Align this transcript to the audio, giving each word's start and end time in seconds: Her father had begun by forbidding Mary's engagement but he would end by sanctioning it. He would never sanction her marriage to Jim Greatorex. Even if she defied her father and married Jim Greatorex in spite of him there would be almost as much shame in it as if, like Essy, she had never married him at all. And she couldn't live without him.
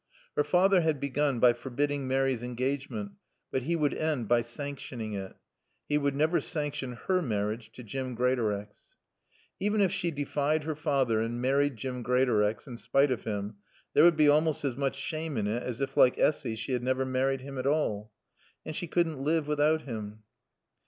Her 0.35 0.43
father 0.43 0.81
had 0.81 0.99
begun 0.99 1.39
by 1.39 1.53
forbidding 1.53 2.07
Mary's 2.07 2.41
engagement 2.41 3.11
but 3.51 3.61
he 3.61 3.75
would 3.75 3.93
end 3.93 4.27
by 4.27 4.41
sanctioning 4.41 5.13
it. 5.13 5.35
He 5.87 5.99
would 5.99 6.15
never 6.15 6.41
sanction 6.41 6.93
her 7.05 7.21
marriage 7.21 7.71
to 7.73 7.83
Jim 7.83 8.15
Greatorex. 8.15 8.95
Even 9.59 9.79
if 9.79 9.91
she 9.91 10.09
defied 10.09 10.63
her 10.63 10.73
father 10.73 11.21
and 11.21 11.39
married 11.39 11.75
Jim 11.75 12.01
Greatorex 12.01 12.65
in 12.65 12.77
spite 12.77 13.11
of 13.11 13.25
him 13.25 13.57
there 13.93 14.03
would 14.03 14.17
be 14.17 14.27
almost 14.27 14.65
as 14.65 14.75
much 14.75 14.95
shame 14.95 15.37
in 15.37 15.45
it 15.45 15.61
as 15.61 15.81
if, 15.81 15.95
like 15.95 16.17
Essy, 16.17 16.55
she 16.55 16.71
had 16.73 16.81
never 16.81 17.05
married 17.05 17.41
him 17.41 17.59
at 17.59 17.67
all. 17.67 18.11
And 18.65 18.75
she 18.75 18.87
couldn't 18.87 19.19
live 19.21 19.45
without 19.45 19.83
him. 19.83 20.23